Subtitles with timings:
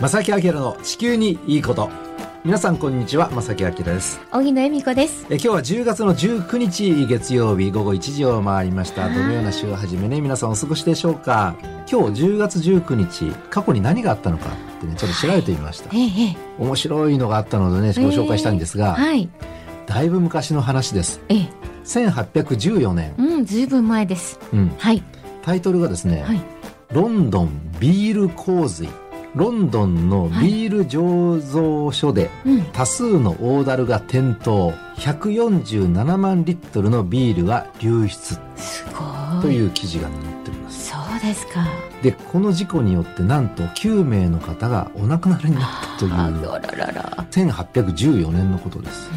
[0.00, 1.90] 正木明の地球にいいこと。
[2.42, 4.18] 皆さんこんにちは正木明です。
[4.30, 5.26] 荻野恵美子です。
[5.28, 9.10] え今日は10月の19日月曜日午後1時を回りました。
[9.10, 11.54] どのような週を始めね皆さんお過ごしでしょうか。
[11.86, 19.28] 今日10月19日過去に何があったのかってねちょっと調べてみました、ええ面白いのがあったのでねご紹介したいんですが、はい。
[19.84, 21.20] だいぶ昔の話です。
[21.28, 21.48] ええ。
[21.84, 24.40] 1814年、うんずいぶん前です。
[24.54, 25.02] うん、はい。
[25.42, 26.40] タイトルがですね、はい。
[26.90, 28.88] ロンドンビール洪水
[29.34, 32.62] ロンドンのビール醸造所でうん。
[32.72, 38.38] 多数の大樽が転倒147万リットルのビールが流出。
[38.56, 39.42] すごい。
[39.42, 40.90] という記事が載っております。
[40.90, 41.66] そうですか。
[42.02, 46.12] でこの事故によってなんと9名の方がお亡くなりになったという。
[46.12, 46.92] あららら。
[46.92, 49.10] ら1814年のことです。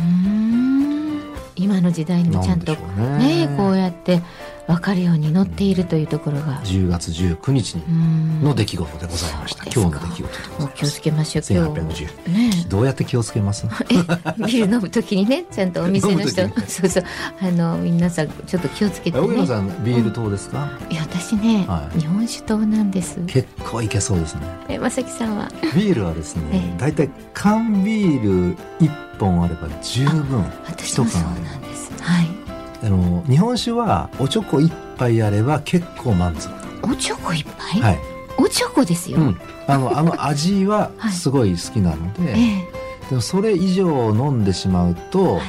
[1.55, 3.48] 今の時代にもちゃんとね。
[3.48, 4.21] ねこうやって
[4.67, 6.62] 分かるように載っているというところが。
[6.63, 8.41] 10月19日にうん。
[8.44, 12.05] の出来事でございました、今日の出来事気をつけましょう今日。
[12.05, 12.65] 1810ね。
[12.70, 13.68] どうやって気をつけます？
[13.90, 16.48] えビール飲むときにねちゃんとお店の人。
[16.68, 17.04] そうそう。
[17.41, 19.48] あの皆さんちょっと気をつけてね。
[19.48, 21.99] さんビール糖ですか、いや私ね、はい。
[21.99, 23.20] 日本酒糖なんです。
[23.27, 24.41] 結構いけそうですね。
[24.70, 25.49] えまさきさんは？
[25.76, 30.43] ビールはですえね大体缶ビール1本あれば十分。
[30.66, 31.91] 私もそうなんです。
[32.01, 32.43] はい
[32.84, 36.53] あの日本酒はおちょこ1杯あれば結構満足。
[36.84, 37.99] おちょこ一杯、はい、
[38.37, 41.13] おちょこですよ、うん、あの あの味ははい。
[41.13, 43.09] すごい好きなので、ええ。
[43.09, 45.43] でもそれ以上飲んでしまうと、はい。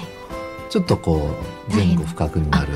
[0.71, 1.31] ちょっとこ
[1.71, 2.69] う前後不覚になる。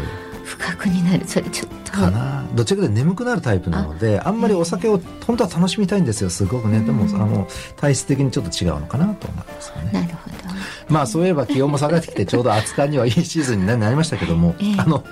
[0.44, 1.22] 深くになる。
[1.26, 1.78] それちょっと。
[1.98, 2.44] かな。
[2.54, 6.30] どっちかというと眠くなるタイプなのであんまりお酒を本当は楽しみたいんですよ。
[6.30, 6.80] すごくね。
[6.80, 9.90] でもうんあの体質的にちょっと違うのかなと思いますよね。
[9.92, 10.36] なるほど
[10.88, 14.74] まあそういえば気温も下がってきてちょうど熱燗にはいいシーズンに なりましたけども、ええ。
[14.78, 15.04] あの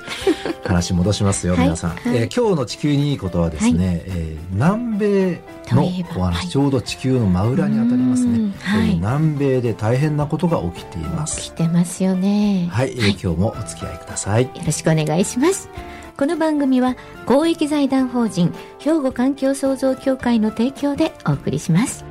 [0.65, 1.63] 話戻しますよはい。
[1.65, 2.01] 皆さん、はい。
[2.07, 8.39] えー今日の地球にいいことはですね、えー南米のお話、はいちょうど地球の真裏に当たりますね。
[8.39, 8.89] うん、はい。
[8.89, 11.41] えー南米で大変なことが起きています。
[11.41, 12.69] 来てますよね。
[12.70, 14.45] はい、えー今日もお付き合いください。
[14.45, 15.69] よろしくお願いします。
[16.17, 22.07] この番組は公益財団法人兵庫環境創造協会の提供でお送りします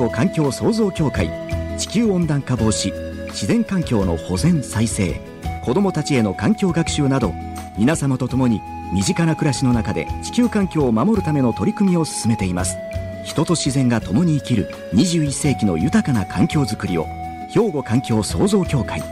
[0.00, 1.30] 兵庫環境創造協会
[1.76, 2.90] 地球温暖化防止
[3.26, 5.20] 自然環境の保全再生
[5.62, 7.34] 子どもたちへの環境学習など
[7.76, 8.62] 皆様と共に
[8.94, 12.76] 身近な暮らしの中で地球環境を守るための取り組みを進めています。
[13.24, 17.04] 人と自然が共に生きる21世紀の豊かな環境づくりを
[17.50, 19.02] 兵庫環境創造協会。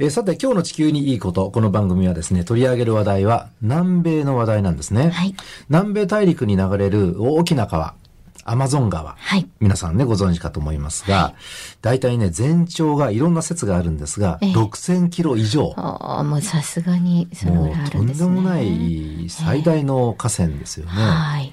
[0.00, 5.34] えーさて今日の地球にいいことこの番組はですね取り上げる話題は南米の話題なんですね、はい。
[5.68, 7.94] 南米大陸に流れる大きな川
[8.44, 9.16] アマゾン川。
[9.18, 9.48] はい。
[9.60, 11.34] 皆さんねご存知かと思いますが、
[11.82, 14.52] 大体ね全長がいろんな説があるんですが、ええ。
[14.52, 15.72] 6000キロ以上。
[15.76, 18.06] ああもうさすがにそのぐもうとんらいあるんでね。
[18.06, 20.92] ですもない最大の河川ですよね。
[20.92, 21.52] はい。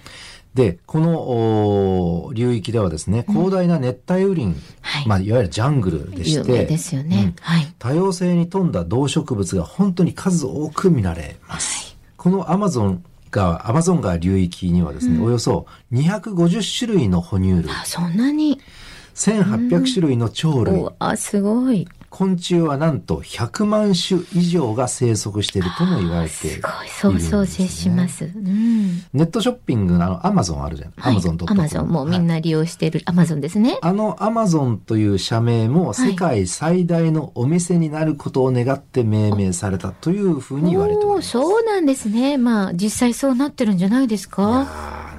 [0.53, 5.07] で、このお流域ではですね、広大な熱帯雨林、はい。
[5.07, 7.43] まあ、いわゆるジャングルでして、ですよね、うん。
[7.43, 7.73] はい。
[7.79, 11.95] 多様性に富んだ動植物が本当に数多く見られます。
[12.17, 18.59] このアマゾン川、アマゾン川流域にはですね、およそ250種類の哺乳類、あそんなに。
[19.15, 28.25] 1800種類の鳥類、おあすごい昆虫はなんと100万種以上が生息しているとも言われているんすごい想像接します。
[28.25, 28.97] うん。
[29.13, 30.93] ネットショッピングのあのアマゾンあるじゃん。
[30.97, 41.29] アマゾンとアマゾンもうみんな利用しているアマゾンですね、あのアマゾンという社名も世界最大のお店になることを願って命名されたというふうに言われております。
[41.29, 42.37] そうなんですね。
[42.37, 44.67] まあ実際そうなってるんじゃないですか。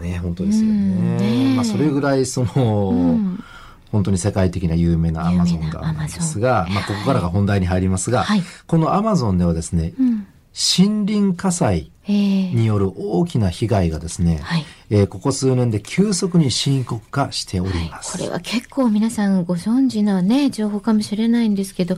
[0.03, 1.55] ね、本当ですようんね。
[1.57, 3.45] まあそれぐらいその、うん
[3.93, 8.43] 本当に世界的な有名なアマゾンがなんですが、まあここからが本題に入りますが、はい。
[8.67, 10.27] このアマゾンではですね、うん。
[10.55, 14.65] 森林火災えーによる大きな被害がですね、はい。
[14.91, 18.19] えーここ数年で急速に深刻化しております。
[18.19, 21.97] これは結構皆さんご存知なね情報かもしれないんですけど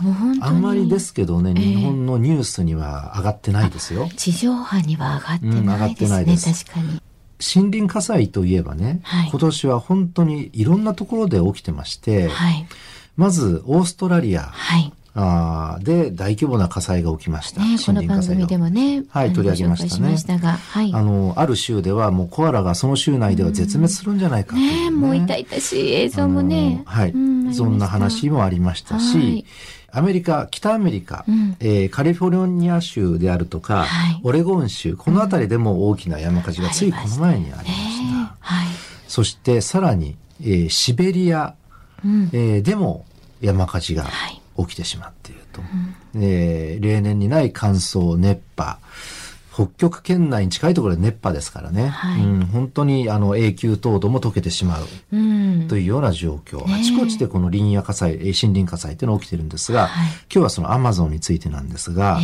[0.00, 1.64] もう本当にあんまりですけどね、ええ。
[1.64, 4.08] 日本のニュースには上がってないですよ。
[4.16, 6.64] 地上波には上がってないですね、ってないです。
[6.64, 7.01] 確かに
[7.42, 9.30] 森林火災といえばね、はい。
[9.30, 12.66] 今年は本当にいろんなところで起きてまして、はい。
[13.16, 14.92] まずオーストラリアはい。
[15.14, 17.60] あーで大規模な火災が起きました。
[17.60, 19.90] ねこの番組でももねはい取り上げましたね。
[19.90, 20.90] しましたがはい。
[20.94, 24.90] あの、ある州ではもうコアラがその州内では絶滅するんじゃないかという、ね。
[24.90, 26.82] もう痛々しい映像もね。
[26.86, 29.44] はい、うんそんな話もありましたし、はい
[29.94, 31.56] アメリカ、北アメリカ、うん。
[31.60, 34.20] えーカリフォルニア州であるとか、はい。
[34.24, 37.74] オレゴン州、この辺りでも大きな山火事がついこの前にありました。
[37.74, 38.30] ね。
[38.40, 38.66] はい。
[39.06, 41.54] そしてさらに、えーシベリア、
[42.04, 42.30] うん。
[42.32, 43.04] えーでも
[43.40, 44.40] 山火事がはい。
[44.58, 45.60] 起きてしまっていると。
[46.16, 48.78] えー例年にない乾燥、熱波、
[49.52, 52.22] 北極圏内に近いところで熱波ですからね、はい。
[52.22, 54.86] うん、本当にあの永久凍土も溶けてしまう。
[55.12, 55.68] うん。
[55.68, 56.80] というような状況、ねえ。
[56.80, 60.08] あちこちでこの林野火災、えー森林火災っていうのが起きてるんですが、はい。
[60.08, 62.18] 今日はそのアマゾンについてなんですが、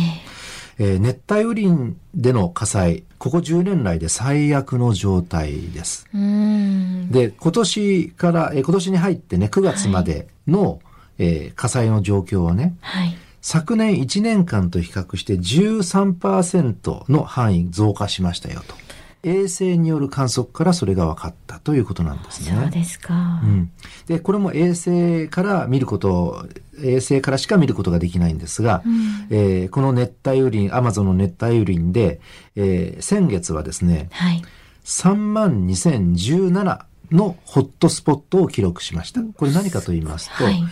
[0.79, 6.07] えー熱帯雨林での火災、ここ10年来で最悪の状態です。
[6.13, 7.11] うん。
[7.11, 10.79] で、今年から、えー今年に入ってね、9月までの、
[11.19, 13.15] えー火災の状況はね、はい。
[13.41, 18.75] 昨年1年間と比較して13%の範囲増加しましたよと。
[19.21, 22.57] 衛星による観測からそれが分かったということなんですね。
[22.61, 23.41] そうですか。
[23.43, 23.71] うん、
[24.07, 26.47] でこれも衛星から見ること
[26.81, 32.21] 衛星からしか見ることができないんですが、うんえーこの熱帯雨林アマゾンの熱帯雨林で、
[32.55, 34.41] えー先月はですねはい。
[34.85, 40.63] 3万2017のホットスポットを記録しましたこれ何かと言いますと、はい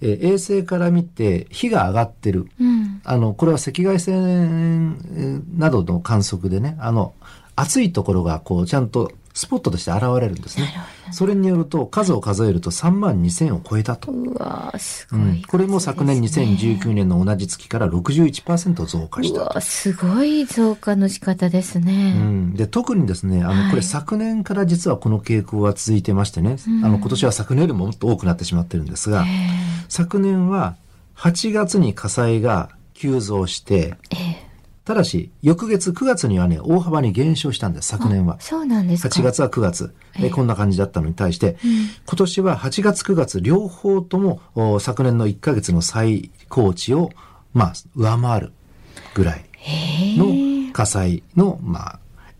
[0.00, 2.48] えー衛星から見て火が上がってる。
[2.60, 3.00] うん。
[3.04, 7.14] あのこれは赤外線えーなどの観測でねあの
[7.54, 10.72] 暑いところがこうちゃんとスポットとして現れるんですね
[11.12, 22.12] それによると数を数えると3万2000を超えたと、うわーすごい、うんこれも昨年2019年の同じ月から61%増加しうたすごい増加の仕方ですうね。
[22.12, 23.70] ん、で特にですねあの、はい。
[23.70, 29.26] これ昨年から実はこの傾向は続いてましてね、あの今年は昨年よりももっと多くなってしまってるんですが、え
[29.88, 30.76] 昨年は
[31.16, 34.45] 8月に火災が急増してええ
[34.86, 38.36] ただし翌月9月にはね大幅に減少したんです昨年は。
[38.38, 39.08] えそうなんですか。
[39.08, 40.26] 8月は9月、ええ。
[40.28, 41.88] えこんな感じだったのに対して、うん。
[42.06, 47.10] 今年は8月9月両方ともお昨年の1ヶ月の最高値を
[47.52, 48.52] まあ上回る
[49.14, 49.44] ぐらい
[50.16, 51.98] の火災の、まあ、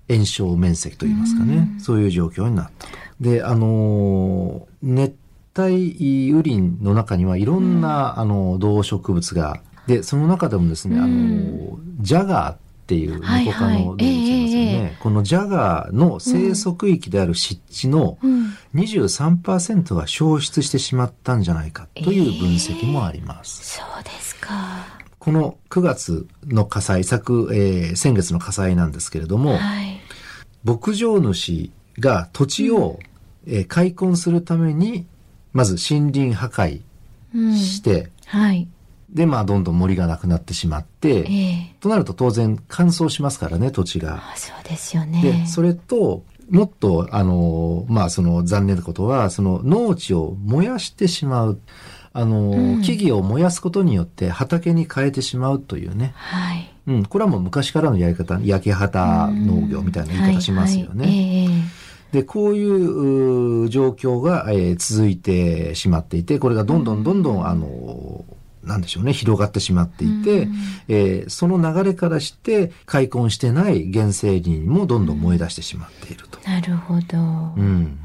[0.08, 2.92] 炎症面積といいますかね、そういう状況になったと。
[3.20, 5.16] で、あのー熱
[5.58, 12.56] 帯雨林の中にはいろんな、あの動植物が、で、その中でもですね、あのージャガーっ
[12.86, 14.12] ていうはい猫科の動物なんですよね。
[14.12, 23.76] はいええこのジャガーの生息域である湿地のうん23%が消失してしまったんじゃないかという分析もあります。
[23.78, 24.84] そうですか。
[25.18, 29.98] この9月の火災、昨、えー先月の火災なんですけれども、はい。
[30.64, 32.98] 牧場主が土地を、
[33.46, 35.06] えー開墾するために、
[35.52, 36.80] まず森林破壊
[37.34, 37.56] うん。
[37.56, 38.68] して、はい。
[39.10, 44.16] で、まあ、どんどん森がなくなってしまって、ええとなると当然乾燥しますからね、土地が。
[44.32, 45.22] あそうですよね。
[45.22, 51.60] で、それと、もっと、あの、まあ、その残念なことは、その農地を燃やしてしまう。
[52.12, 56.12] あの、うん木々を燃やすことによって畑に変えてしまうというね。
[56.16, 56.72] はい。
[56.86, 61.04] うん、これはもう昔からのやり方、焼け畑農業みたいな言い方しますよね。
[61.04, 68.24] はいはいえで、こういうう状況が、えー続いてしまっていて、これがどんどんどんどん、あの、
[68.66, 70.54] なんでしょうね、広がってしまっていて、うん
[70.88, 76.38] えーその流れからして、開墾してない原生林もどんどん燃え出してしまっていると。
[76.46, 77.18] えなるほど。
[77.18, 77.98] うん。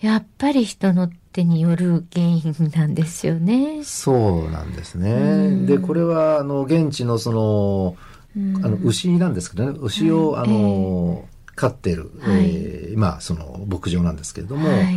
[0.00, 3.82] やっぱり人の手による原因なんですよね。
[3.84, 5.12] そうなんですね。
[5.12, 7.96] うんで、これは、あの、現地のその、
[8.36, 11.24] うんあの、牛なんですけどね、牛を、はいあの、
[11.54, 14.96] 飼ってる、はいえーまあ、その、牧場なんですけれども、はい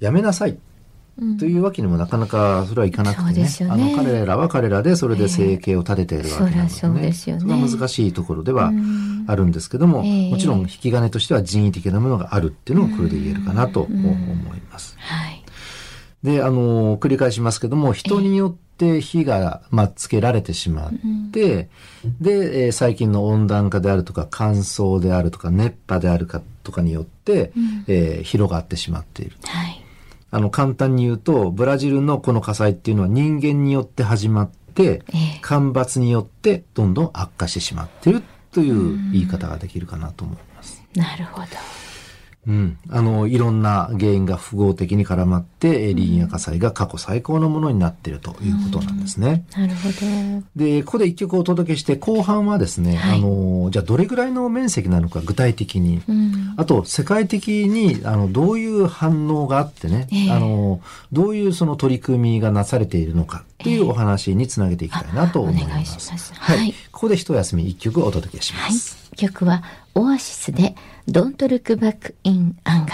[0.00, 0.58] やめなさいうん
[1.38, 3.48] というわけにもなかなかそれはいかなくてね。
[3.68, 6.68] あの彼らは彼らでそれで生計を立てているわけなので、ね。
[6.68, 7.12] そりゃそね。
[7.12, 9.24] それは難しいところではうん。
[9.28, 10.30] あるんですけども、ええ。
[10.30, 14.06] もちろん引き金としては人為的なものがあるっていうのがこれで言えるかなとうん。
[14.06, 14.96] 思います。
[14.98, 15.44] はい。
[16.22, 20.92] で、あの、繰り返しますけども、人によって火が、まあ、つけられてしまっ
[21.32, 21.68] て、
[22.20, 27.84] で、えー最近の温暖化であるとか乾燥であるとか熱波であるかとかによって、うん。
[27.88, 29.36] えー広がってしまっている。
[29.44, 29.79] はい。
[30.30, 35.02] あの、簡単に言うと、ブラジルのこの火災っていうのは人間によって始まって、え
[35.36, 38.22] え干ばつによってどんどん悪化してしまっている
[38.52, 40.82] という言い方ができるかなと思います。
[40.94, 41.46] なるほど。
[42.46, 42.78] うん。
[42.88, 49.44] あの、いろんな原因が複合的に絡まって、えー林野火災が過去最高のものになっているということなんですね。
[49.56, 50.42] なるほど。
[50.56, 56.54] で、ここで一曲お届けして、後半はですね、はいあの、じゃあどれぐらいの面積なのか具体的に、うん。
[56.56, 60.80] あと、世界的に、あの、どういう反応があってね、ええあの、
[61.12, 65.64] どういうその取り組みがなされているのかっていうお話につなげていきたいなと思います。
[65.64, 66.58] あお願いしますはい。
[66.58, 68.98] はいここで一休み一曲お届けしまはいす。。
[69.16, 69.62] 曲は、
[69.94, 70.74] オアシスで、
[71.08, 72.86] Don't Look Back in Anger。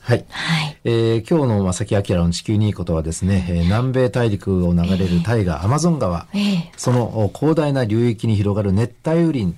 [0.00, 0.24] はい。
[0.30, 0.76] はい。
[0.84, 9.54] えー今日の正木明の地球にいいことはですね、えー南米大陸を流れる大河、アマゾン川、ええそのお広大な流域に広がる熱帯雨林、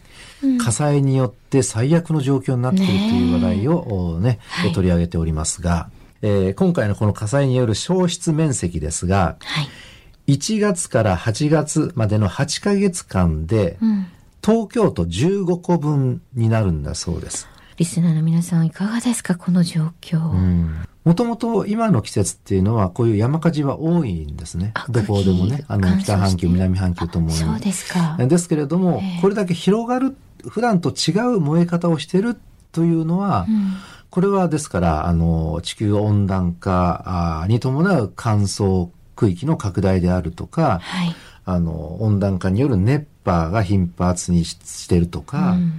[0.63, 3.79] 火災によって最悪の状況になっているという話題を、
[4.15, 5.89] おねはい取り上げておりますが、
[6.21, 9.69] えー今回のこの火災による消失面積ですが、はい。
[10.27, 14.07] 1月から8月までの8ヶ月間で、うん。
[14.45, 17.49] 東京都15個分になるんだそうです。
[17.79, 20.19] リスナーの皆さんいかがですかこの状況。
[21.05, 24.87] もともと今の季節っていうのはこういう山火事は多いんですねあ。
[24.91, 25.65] どこでもね。
[25.67, 27.33] あの北半球、南半球ともに。
[27.33, 28.19] そうですか。
[28.19, 30.15] ですけれどもええ、これだけ広がる、
[30.47, 32.37] 普段と違う燃え方をしてる
[32.73, 33.73] というのは、うん
[34.11, 41.17] これはですから、あの、地球温暖化あに伴う乾燥区域の拡大であるとか、はい。
[41.45, 45.73] あの、温暖化による熱波が頻発にししてるとか、うん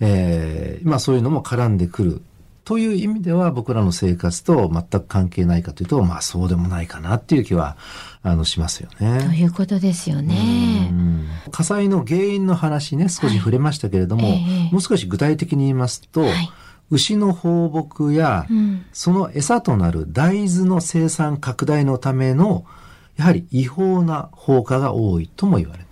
[0.00, 2.22] えーまあそういうのも絡んでくる。
[2.64, 7.76] という意味では僕らの生活と全く関係ないかというと、まあそうでもないかなっていう気は、
[8.22, 9.36] あの、しますよとね。
[9.36, 10.88] いうことですよね。
[10.90, 16.50] うん火災の原因の話ね、少し触れましたけれども、はいええもう少し具体的に言いますと、はい
[16.90, 22.64] 牛の放牧や、うんその餌となる大豆の生産拡大のための、
[23.16, 25.91] やはり違法な放火が多いとも言われています。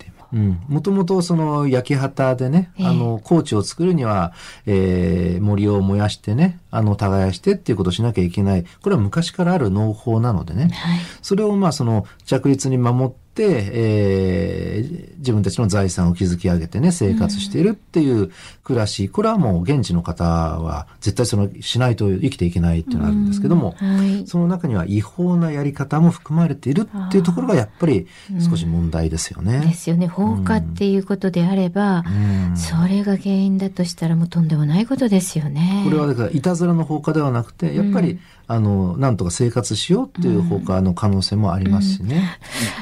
[0.67, 4.33] もともとその焼き畑でね、ええあの、高地を作るには、
[4.65, 8.65] えー森を燃やしてね、あの、耕してっていうことをしなきゃいけない。
[8.81, 10.69] これは昔からある農法なのでね。
[10.69, 10.99] はい。
[11.21, 18.31] それをまあその着実に守って、えー自分たちの財産を築き上げてね、生活しているっていう
[18.63, 24.27] 暮らし、これはもう現地の方は絶対そのしないと生きていけないっていうのがあるんですけども、うんはい。
[24.27, 28.07] その中には違法なやり方も含まれているっていうところがやっぱり
[28.49, 29.73] 少し問題ですよでね。
[29.73, 30.07] すよね。
[30.07, 35.83] 放火っていうことであれば、うんそれが原因だとしたらもうとんでもないことですよね。
[35.85, 38.19] これはだからいたずらの放火ではなくて、やっぱり、
[38.51, 42.37] あの、なんとか生活しようっていう放火の可能性もありますしね。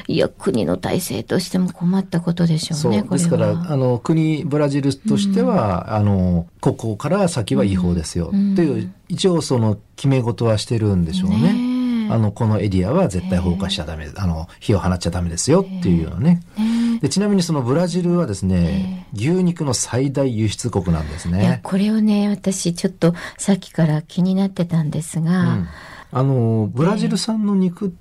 [0.08, 2.96] いや、国の体制としても困ったことでしょそうう。
[2.96, 3.16] ね、これは。
[3.18, 8.30] ですから、あの、国、ブラジルとしては、あの、ここから先は違法ですよ。
[8.32, 11.70] うんっていう、一応その決め事はしてるんでしょうね。
[12.10, 16.40] あの、このエリアは絶対放火しちゃダメ、あの、火を放っちゃダメですよっていうようなね。
[16.58, 21.60] ねでちなみにそのブラジルはですね、牛肉の最大輸出国なんですいや、ね。
[21.62, 25.68] これをね、私ちょっとさっきから気になってたんですが、うん。
[26.12, 27.94] あの、ブラジル産の肉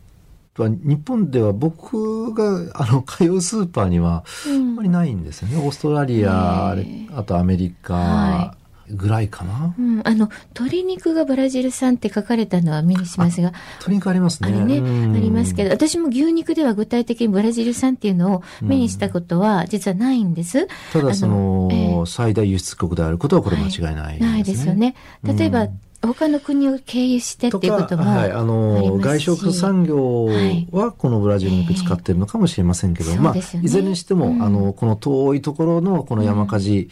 [0.58, 4.76] は日本では僕があの通うスーパーにはあん。
[4.76, 5.58] まりないんですよね。
[5.58, 8.56] オーストラリア、あれあとアメリカは
[8.92, 9.76] ぐらいかな。
[9.78, 14.50] うん、あの、鶏肉がブラジル産って書かれたのは目にしますが、鶏肉ありますね。
[14.50, 20.68] あれね、うんありますけど、私も牛肉では具体的にブラジル産っていうのを目にしたことは実はないんです。
[20.94, 24.32] ただその、ええ最大輸出国であることはこれ間違いないですね。
[24.32, 24.96] ないですよね。
[25.24, 30.28] 例えば、うん他の国を経由してっていうこともはい、あのありますし外食産業
[30.72, 36.90] はこのブラジル肉使ってるのかもしれませんけど、ええまあ、ねいずれにしても、うんあの、この遠いところのこの山火事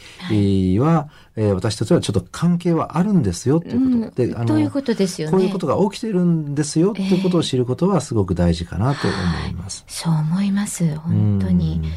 [0.80, 3.86] は、えー私たちはちょっと関係はあるんですよっていうこ
[4.16, 4.24] と。
[4.24, 5.32] うんということですよね。
[5.32, 9.16] こういうことが起きてるんですよっていうことを知ることはすごく大事かなと思
[9.50, 9.86] います。
[9.88, 10.96] そう思います。
[10.96, 11.82] 本当に。
[11.84, 11.92] うん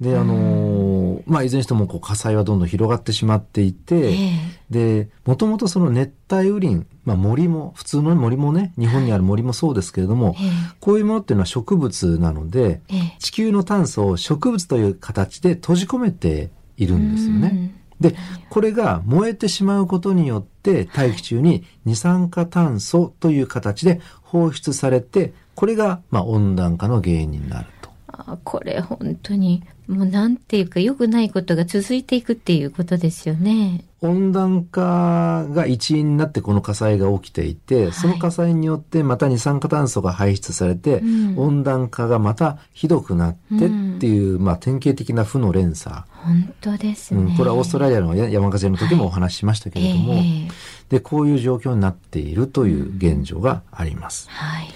[0.00, 5.04] で、あのーまあ、いずれにしてもこう火災はどんどん広がってしまっていて、ええ。
[5.04, 10.50] で、もともとその熱帯雨林、まあ森も、普通の森もね、日本にある森もそうですけれども、ええ。
[10.80, 13.16] こういうものっていうのは植物なので、ええ。
[13.18, 17.74] 地球の炭素を植物という形で閉じ込めているんですよね。
[18.00, 18.14] で、
[18.50, 27.90] これが燃えてしまうことによって大気中に二酸化炭素という形で放出されて、これがまあ温暖化の原因になると。
[28.08, 33.84] あこれ本当にもうなんていうか良くないことが続いていくっていうことですよね。
[34.02, 45.94] 温暖化が一因になってこの火災が起きていて、その火災によってまた二酸化炭素が排出されて、うん温暖化がまたひどくなってっていう、まあ典型的な負の連鎖。
[46.10, 47.22] 本当ですね。
[47.22, 50.48] うん、これはオーストラリアのや山火事の時もお話ししましたけれども、ええ
[50.88, 54.28] で、こういう状況になっているという現状があります。
[54.30, 54.68] はい。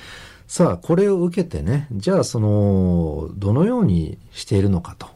[0.51, 5.07] さあ、これを受けてね、じゃあその、どのようにしているのかと。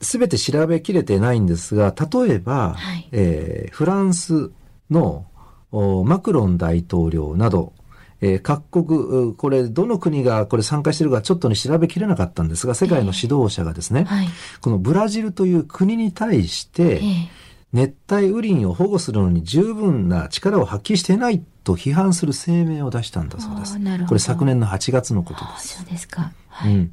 [0.00, 4.52] すべて調べきれてないんですが、例えば、はいえーフランス
[4.88, 5.26] の
[5.72, 7.72] おマクロン大統領など、
[8.20, 14.28] えー各国、うこれ、どの国がこれ参加しているかちょっとに調べきれなかったんですが、世界の指導者がですね、はい。
[14.60, 17.40] このブラジルという国に対して、ええ
[17.72, 23.78] 熱帯雨林を保護するのに十分な力を発揮していないと批判する声明を出したんだそうです。
[24.06, 25.78] これ昨年の8月のことあです。
[25.78, 26.32] そうですか。
[26.48, 26.74] はい。
[26.74, 26.92] うん。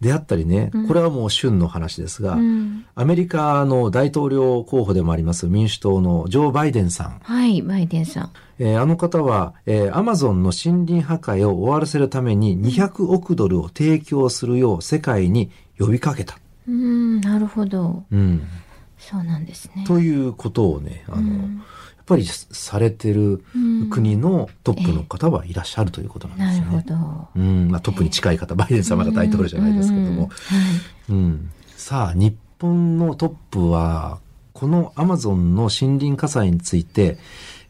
[0.00, 7.20] であったりね、これはもう旬の話ですが、うんアメリカの大統領候補でもあります民主党のジョー・バイデンさん。
[7.22, 8.30] はい、バイデンさん。
[8.60, 16.38] えーあの方は、えーアマゾンの森林破壊を終わらせるために200億ドルを提供するよう世界に呼びかけた。
[16.68, 18.04] うん、なるほど。
[18.10, 18.42] うん。
[18.98, 19.84] そうなんですね。
[19.86, 21.62] ということをね、あの、うん
[22.08, 23.44] やっぱりされてる
[23.90, 26.64] 国のトップの方はいらっしゃるということなんですね。
[26.64, 27.28] なるほど。
[27.36, 30.30] うん、まあトップに近い方、バイデン様が大統領じゃないですけども。
[31.10, 31.50] うん。
[31.76, 34.20] さあ、日本のトップは、
[34.54, 37.18] このアマゾンの森林火災について、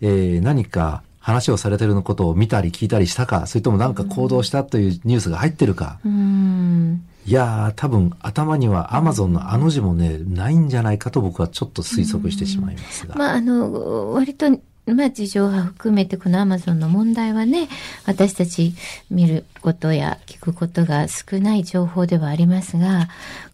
[0.00, 5.98] えー、何か話をされてることを見たり聞いたりしたか、それとも何か行動したというニュースが入ってるか。
[6.04, 7.07] うん。
[7.28, 13.14] いやー、多分頭にはアマゾンのあの字もね、ないんじゃないかと僕はちょっと推測してしまいますが。
[13.16, 14.50] まあ、あの、割と、
[14.86, 17.68] まあ、事情は含めてこのアマゾンの問題はね、
[18.06, 18.72] 私たち
[19.10, 23.08] 見ることや聞くことが少ない情報ではありますが、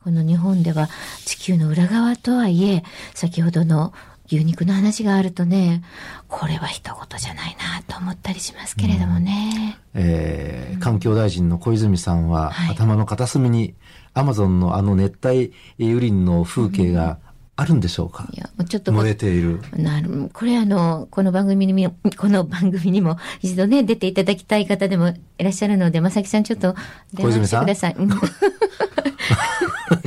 [0.05, 0.89] この日本では
[1.25, 3.93] 地球の裏側とはいえ、先ほどの
[4.31, 5.83] 牛肉の話があるとね、
[6.29, 9.79] これは一言じゃないなと思ったりしますけれどもね。
[9.95, 13.75] えー環境大臣の小泉さんは、はい頭の片隅に
[14.13, 17.19] アマゾンのあの熱帯雨林の風景が
[17.57, 19.61] あるんでしょうか、いや、もうちょっと燃えている。
[19.77, 26.75] なるこれあの、この番組にも、 この番組にも一度ね、出ていただきたい方でもいらっしゃるので、まさきさんちょっと
[27.13, 27.95] 電話してください。
[27.97, 28.11] うんい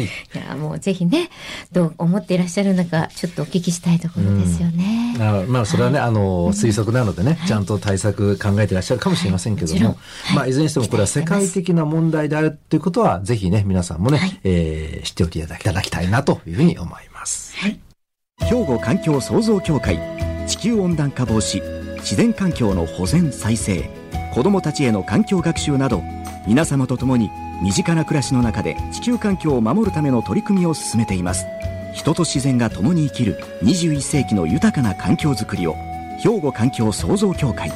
[0.03, 0.07] や、
[0.67, 1.29] もうぜひね、
[1.71, 5.15] どう思っていらっしゃるのか、ちょっとお聞きしたいところですよね。
[5.19, 10.36] あまあ、それはね、あの、推測なのでね、ちゃんと対策考えていらっしゃるかもしれませんけども、はい。
[10.36, 10.51] まあ、い。
[10.51, 14.39] ずれにしてもこれは世界的な問題であるということは、ぜひね、皆さんもね、はい。
[14.43, 17.55] えー知っておいていただきたいなというふうに思います。
[18.39, 20.00] 兵庫環境創造協会
[20.47, 21.62] 地球温暖化防止
[21.97, 23.89] 自然環境の保全再生
[24.33, 26.01] 子どもたちへの環境学習など
[26.47, 27.29] 皆様と共に
[27.62, 31.48] 身近な暮らしの中で地球環境を守るための取り組みを進めています。
[31.94, 35.76] 人と自然が共に生きる21世紀の豊かな環境づくりを
[36.20, 37.72] 兵庫環境創造協会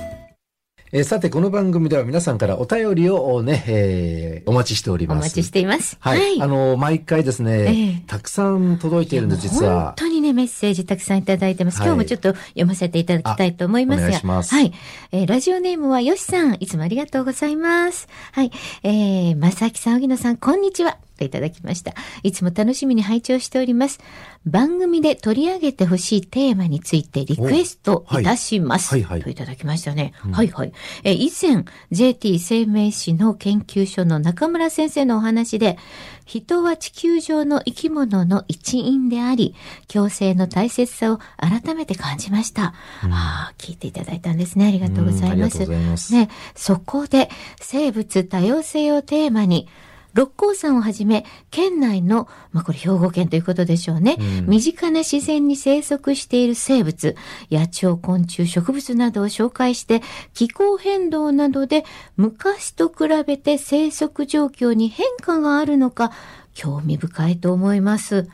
[0.94, 5.18] えーさて、この番組では皆さんからお便りをね、えーお待ちしております。
[5.20, 5.96] お待ちしています。
[6.02, 6.42] はい。
[6.42, 9.94] あの、毎回ですね、ええたくさん届いているんです、実本は。
[9.96, 11.80] 当にね、メッセージたくさんいただいてます。
[11.80, 14.04] はい今日もちょっと読ませていただきたいと思いますが。
[14.04, 14.74] あお願いしますはい。
[15.14, 18.10] えーラジオネームはよしさん、いつもありがとうございます。
[18.34, 18.52] はい。
[18.84, 20.98] えー、まさきさん、荻野さん、こんにちは。
[21.22, 21.94] といただきました。
[22.24, 24.00] いつも楽しみに拝聴しております。
[24.46, 28.96] 番組で取り上げてほしいテーマについてリクエストいたします。
[28.96, 30.14] おはいはいはいといただきましたね。
[30.32, 30.74] はいはい。
[31.04, 35.78] えー以前、JT 生命史の研究所の中村先生のお話で、
[36.26, 39.54] 人は地球上の生き物の一員であり、
[39.88, 42.74] 共生の大切さを改めて感じました。
[43.04, 44.68] ああ、聞いていただいたんですね。
[44.68, 45.26] ありがとうございます。
[45.26, 49.68] うんありがとうございますね、そこで生物多様性をテーマに、
[50.14, 54.18] 六甲山をはじめ、県内の、まあ、これ兵庫県ということでしょうね。
[54.46, 57.16] 身近な自然に生息している生物、
[57.50, 60.02] 野鳥、昆虫、植物などを紹介して、
[60.34, 61.86] 気候変動などで
[62.18, 66.12] 昔と比べて生息状況に変化があるのか、
[66.54, 68.28] 興味深いと思います。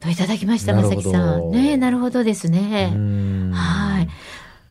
[0.00, 1.50] といただきました、まさきさん。
[1.50, 2.92] ねなるほどですね。
[2.94, 4.08] うんはい。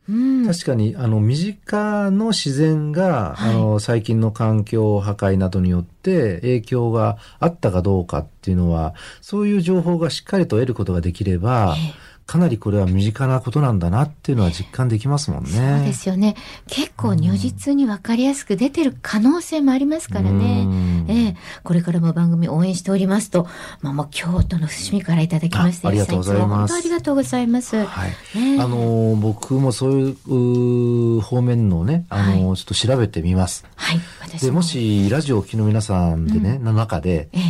[0.09, 0.47] うん。
[0.47, 15.49] 確かに、あの、身近の自然が、はいあの、最近の環境破壊などによって影響があったかどうかっていうのは、そういう情報がしっかりと得ることができれば、ええかなりこれは身近なことなんだなっていうのは実感できますもんね。
[15.49, 16.35] そうですよね。
[16.67, 21.05] 結構如実に分かりやすく出てる可能性もありますからねうん。
[21.09, 23.47] ええ、これからも番組応援しておりますと、
[23.81, 27.83] まあもう京都の伏見からいただきまして、あありがとうございますありがとうございます。
[27.83, 28.09] はい。
[28.39, 33.65] ねえあの、僕もそういう方面のね、あの、ちょっと調べてみます。
[33.75, 37.41] はい、私で、もし、ラジオをお聞きの皆さんでね、の中で、ええ、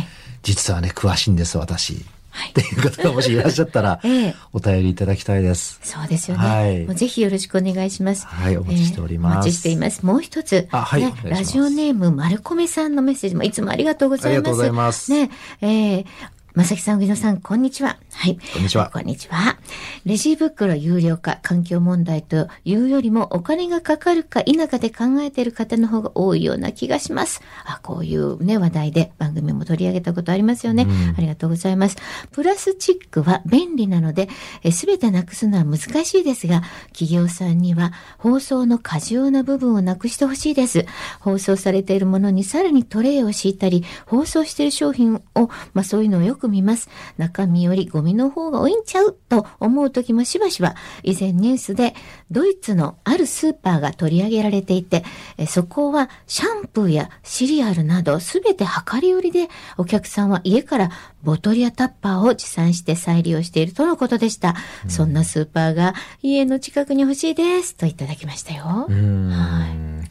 [0.42, 2.06] 実はね、詳しいんです、私。
[2.30, 5.80] はいっていう方がもしいらっしゃったら、 ええお便りいただきたいです。
[5.82, 6.44] そうですよね。
[6.44, 8.26] はいもうぜひよろしくお願いします。
[8.26, 10.06] はいお待ちしておりますええお待ちしています。
[10.06, 10.68] もう一つ。
[10.70, 14.28] あはいねラジオネーム、丸米さんのメッセージもいつもありがとうございます。
[14.28, 16.04] ありがとうございますね、えー
[16.52, 17.96] まさきさん、上野さん、こんにちは。
[18.12, 18.36] はい。
[18.52, 19.56] こんにちはこんにちは。
[20.04, 27.40] レジ袋有料化、環境問題というよりもお金がかかるか否かで考えている方の方が多いような気がします。
[27.64, 30.88] あ、こういうね、話題で番組も取り上げたことありますよね。
[31.16, 31.96] ありがとうございます。
[32.32, 34.28] プラスチックは便利なので、
[34.72, 40.84] すべてなくすのは難しいですが、企業さんには放送の過剰な部分をなくしてほしいです。
[41.20, 46.88] 放送されているものにさらにトレイを敷いたり、放送している商品を、まあそういうのをよく見ます。
[47.18, 49.16] 中身よりゴミの方が多いんちゃう？
[49.28, 51.94] と思う時もしばしば、以前ニュースで
[52.30, 55.04] ドイツのあるスーパーが取り上げられていて、
[55.36, 60.90] えそこはシャンプーやシリアルなどすべて量り売りでお客さんは家から
[61.22, 64.54] ボトルやタッパーを持参して再利用しているとのことでした。
[64.88, 68.64] そんなスーパーが家の近くに欲しいですといただきましたよ。
[68.64, 68.86] は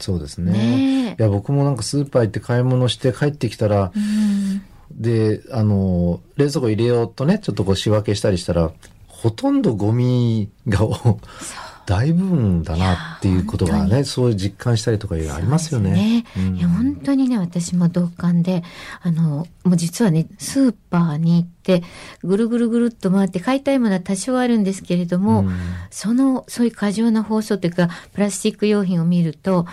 [0.00, 0.52] そうですね。
[0.52, 8.70] ねえいや、僕もなんかスーパー行って買い物して帰ってきたら、うんで、あの、冷蔵庫入れようとね、ちょっとこう仕分けしたりしたら、
[9.06, 11.20] ほとんどゴミがお
[11.90, 16.24] 大部分だなっていうことがね、そういう実感したりとかいうのありますよね。
[16.34, 16.58] そうですね。
[16.58, 18.62] いや本当にね私も同感で
[19.02, 21.82] あのもう実はねスーパーに行って
[22.22, 25.50] ぐるぐるぐるっと回って買いたいものは多少あるんですけれども、うん。
[25.90, 29.66] そのそういう過剰な包装というかプラスチック用品を見ると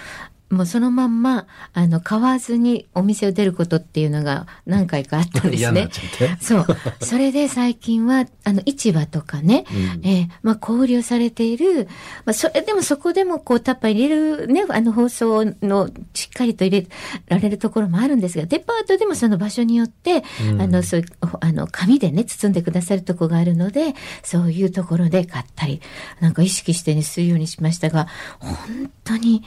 [0.49, 5.89] もうそのまんまあの買わずにお店を出ることっていうのが何回かあったんですね。
[6.39, 6.65] そう。
[7.01, 11.87] それで最近は、あの、市場とかね、うんえーまあ、小売りをされている、
[12.25, 16.87] まあ、それでもそこでも、こう、タッパー入れるね、あの、包装の、しっかりと入れ
[17.27, 21.07] られるところもあるんですが、デパートでもその場所によって、うんあの、そういう、
[21.41, 25.81] あの、紙でね、包んでくださるとこがあるので、そういうところで買ったり、
[26.21, 28.07] なんか意識してね、するようにしましたが、
[28.39, 29.43] 本当に、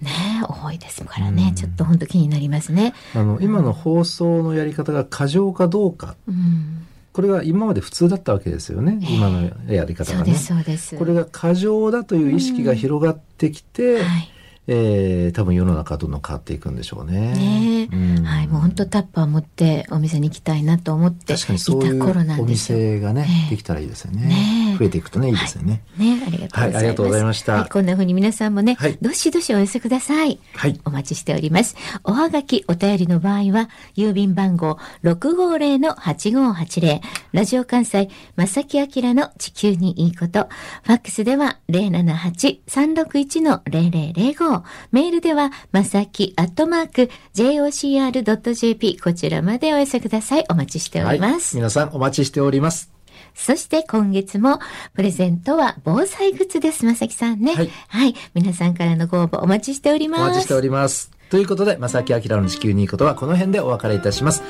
[0.00, 0.10] ね、
[0.48, 2.94] 多いですからね、うんちょっと本当気になりますね。
[3.14, 6.14] あの、今の放送のやり方が過剰かどうか。
[6.28, 6.86] うん。
[7.12, 9.00] これが今まで普通だったわけですよね。
[9.02, 10.96] 今のやり方がねそうです、。
[10.96, 14.32] これが過剰だという意識が広がってきて、はい。
[14.70, 17.32] えー多分世の中どんどん変わっていくんでしょうね。
[17.32, 22.78] ねえ、うんはい、もう本当タッパー持ってお店に行きたいなと思ってい確かにそういた頃なうんおですよ。
[22.78, 25.82] 店がね、ええできたらいいですよねねえ増えていくとね、いいですよね。
[25.96, 26.58] ね、ありがとうございます。
[26.58, 30.38] はいありがとうございましたはい、こんな風に皆さんもね、はいどしどしお寄せください。
[30.54, 30.78] はい。
[30.84, 31.76] お待ちしております。
[32.04, 37.00] おはがき、お便りの場合は、郵便番号650-8580、
[37.32, 40.48] ラジオ関西、正木明の地球にいいこと、
[40.84, 44.62] ファックスでは078-361-0005、
[44.92, 50.44] メールでは、まさきアットマーク、jocr.jp、こちらまでお寄せください。
[50.50, 51.56] お待ちしております。
[51.56, 52.97] はい、皆さんお待ちしております。
[53.34, 54.58] そして今月も
[54.94, 57.54] プレゼントは防災グッズです、まさきさんね。
[57.54, 58.14] はいはい。
[58.34, 60.22] 皆さんからのご応募お待ちしております。
[60.22, 61.10] お待ちしております。
[61.30, 64.42] ということで、正木明の地球にいいことはこの辺でお別れいたします。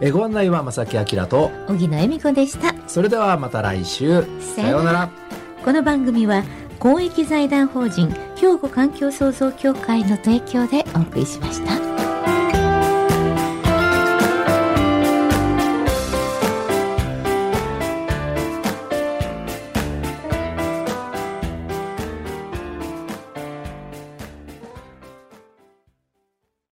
[0.00, 2.74] えーご案内は正木明と、小木野恵美子でした。
[2.86, 4.24] それではまた来週。
[4.40, 5.10] さようなら。
[5.64, 6.44] この番組は
[6.78, 11.95] 公益財団法人兵庫環境創造協会の提供でお送りしました。